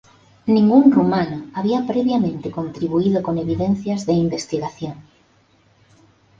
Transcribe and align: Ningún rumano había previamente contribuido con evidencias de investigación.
Ningún 0.55 0.83
rumano 0.95 1.39
había 1.57 1.85
previamente 1.91 2.49
contribuido 2.49 3.21
con 3.21 3.37
evidencias 3.37 4.07
de 4.07 4.13
investigación. 4.25 4.95